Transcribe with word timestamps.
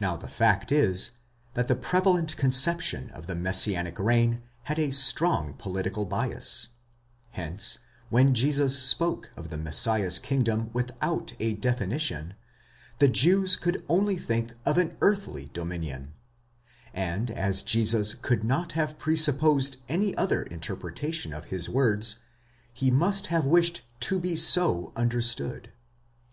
Now 0.00 0.16
the 0.16 0.26
fact 0.26 0.72
is, 0.72 1.12
that 1.54 1.68
the 1.68 1.76
prevalent 1.76 2.36
conception 2.36 3.10
of 3.10 3.28
the 3.28 3.36
messianic 3.36 3.96
reign 3.96 4.42
had 4.64 4.76
a 4.76 4.90
strong 4.90 5.54
political 5.54 6.04
bias; 6.04 6.66
hence, 7.30 7.78
when 8.10 8.34
Jesus 8.34 8.76
spoke 8.82 9.30
of 9.36 9.48
the 9.48 9.56
Messiah's 9.56 10.18
kingdom 10.18 10.70
without 10.72 11.34
a 11.38 11.54
definition, 11.54 12.34
the 12.98 13.06
Jews 13.06 13.56
could 13.56 13.84
only 13.88 14.16
think 14.16 14.52
of 14.64 14.78
an 14.78 14.96
earthly 15.00 15.48
dominion, 15.52 16.14
and 16.92 17.30
as 17.30 17.62
Jesus 17.62 18.14
could 18.14 18.42
not 18.42 18.72
have 18.72 18.98
presupposed 18.98 19.76
any 19.88 20.12
other 20.16 20.42
interpretation 20.42 21.32
of 21.32 21.44
his 21.44 21.68
words, 21.68 22.16
he 22.74 22.90
must 22.90 23.28
have 23.28 23.44
wished 23.44 23.82
to 24.00 24.18
be 24.18 24.34
so 24.34 24.92
understood. 24.96 25.70